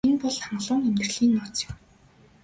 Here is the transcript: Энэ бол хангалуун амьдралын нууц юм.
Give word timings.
Энэ 0.09 0.19
бол 0.23 0.35
хангалуун 0.43 0.83
амьдралын 0.87 1.31
нууц 1.33 1.57
юм. 1.67 1.75